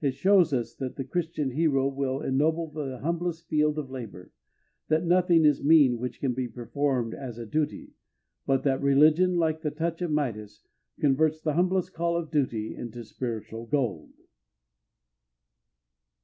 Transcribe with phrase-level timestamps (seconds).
[0.00, 4.32] It shows us that the Christian hero will ennoble the humblest field of labor,
[4.88, 7.92] that nothing is mean which can be performed as a duty,
[8.44, 10.64] but that religion, like the touch of Midas,
[10.98, 14.10] converts the humblest call of duty into spiritual gold.